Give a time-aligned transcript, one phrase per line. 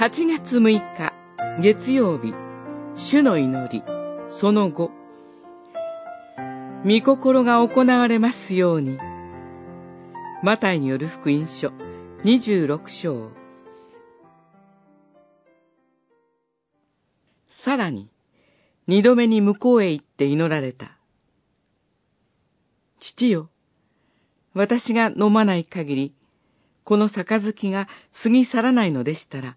[0.00, 1.12] 8月6日
[1.60, 2.32] 月曜日。
[3.10, 3.82] 主の祈り。
[4.40, 4.92] その後。
[6.84, 8.96] 御心が行われますように。
[10.44, 11.72] マタイによる福音書。
[12.24, 13.32] 26章。
[17.64, 18.08] さらに
[18.86, 20.96] 二度目に向こうへ行って祈られた。
[23.00, 23.50] 父よ、
[24.54, 26.14] 私が飲まない限り、
[26.84, 27.88] この杯が
[28.22, 29.56] 過ぎ去らないのでしたら、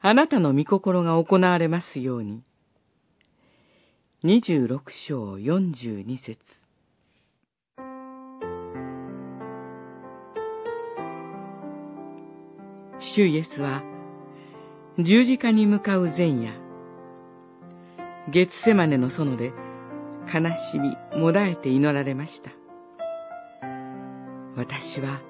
[0.00, 2.42] あなたの御心が行われますように。
[4.22, 6.38] 二十六章四十二節
[12.98, 13.82] 主イエスは
[14.98, 16.52] 十字架に向かう前夜、
[18.32, 19.52] 月セマネの園で
[20.32, 22.50] 悲しみ、もだえて祈られました。
[24.56, 25.20] 私は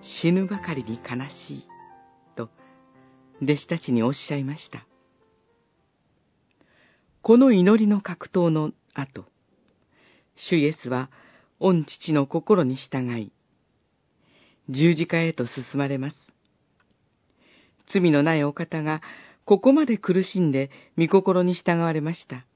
[0.00, 1.68] 死ぬばかりに悲しい、
[3.42, 4.86] 弟子たちにおっしゃいました。
[7.22, 9.24] この祈りの格闘の後、
[10.36, 11.10] 主イエスは
[11.58, 13.32] 御父の心に従い、
[14.68, 16.16] 十字架へと進まれます。
[17.86, 19.02] 罪のないお方が
[19.44, 22.46] ここまで苦しんで御心に従われました。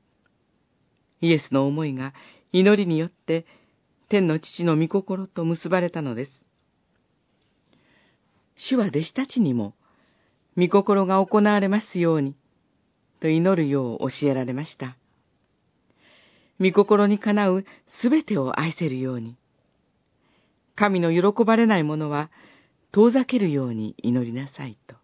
[1.20, 2.14] イエスの思いが
[2.52, 3.46] 祈りによって
[4.08, 6.44] 天の父の御心と結ばれたのです。
[8.56, 9.74] 主は弟子たちにも、
[10.56, 12.34] 御心が行われますように、
[13.20, 14.96] と祈るよう教えられました。
[16.60, 17.64] 御心にかなう
[18.02, 19.36] すべてを愛せるように、
[20.74, 22.30] 神の喜ばれないものは
[22.92, 24.96] 遠ざけるように祈りなさいと。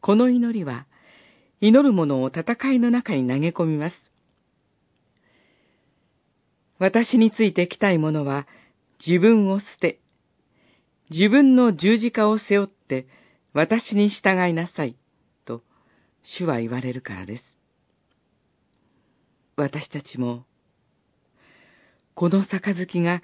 [0.00, 0.86] この祈りは、
[1.60, 3.96] 祈る者を戦いの中に投げ込みます。
[6.78, 8.46] 私についてきたい者は
[9.06, 9.99] 自分を捨て、
[11.10, 13.06] 自分の十字架を背負って
[13.52, 14.96] 私に従いなさい、
[15.44, 15.62] と
[16.22, 17.58] 主は言われるからです。
[19.56, 20.44] 私たちも、
[22.14, 23.22] この杯が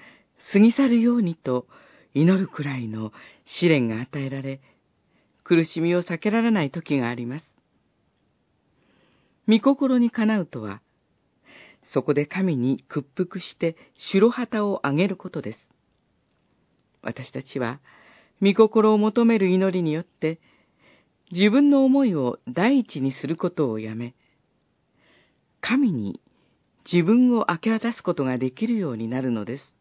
[0.53, 1.67] 過ぎ去るようにと
[2.13, 3.13] 祈るくらいの
[3.45, 4.61] 試練が与えられ、
[5.45, 7.45] 苦しみを避けられない時があります。
[9.47, 10.83] 御心にかなうとは、
[11.85, 15.76] そこで神に屈服して白旗をあげることです。
[17.06, 17.81] 私たちは、
[18.43, 20.41] 御心を求める祈りによって、
[21.31, 24.15] 自分の思いを第一にすることをやめ、
[25.61, 26.21] 神に
[26.91, 29.76] 自分を明け渡すことができるようになるのです。